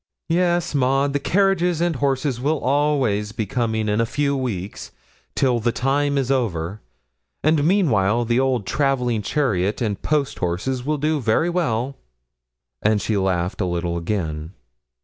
[0.29, 4.89] 'Yes, Maud, the carriage and horses will always be coming in a few weeks,
[5.35, 6.81] till the time is over;
[7.43, 11.97] and meanwhile the old travelling chariot and post horses will do very well;'
[12.81, 14.53] and she laughed a little again.